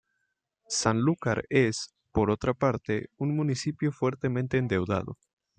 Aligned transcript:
Sanlúcar 0.67 1.45
es, 1.51 1.93
por 2.11 2.31
otra 2.31 2.55
parte, 2.55 3.11
un 3.17 3.35
municipio 3.35 3.91
fuertemente 3.91 4.57
endeudado. 4.57 5.15